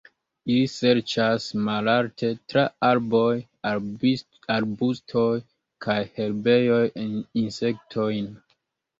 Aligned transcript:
Ili 0.51 0.67
serĉas 0.75 1.43
malalte 1.65 2.29
tra 2.53 2.63
arboj, 2.87 3.35
arbustoj 4.53 5.27
kaj 5.87 5.99
herbejoj 6.15 6.81
insektojn. 7.03 8.33